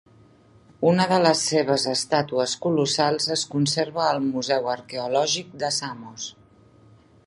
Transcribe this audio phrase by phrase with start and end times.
[0.91, 6.31] Una de les seves estàtues colossals es conserva al Museu Arqueològic de Samos.